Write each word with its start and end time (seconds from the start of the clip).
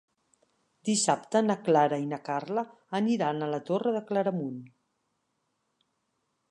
Dissabte 0.87 1.41
na 1.49 1.57
Clara 1.67 1.99
i 2.05 2.07
na 2.13 2.19
Carla 2.31 2.63
aniran 3.01 3.41
a 3.49 3.53
la 3.55 3.61
Torre 3.69 3.95
de 3.99 4.03
Claramunt. 4.09 4.59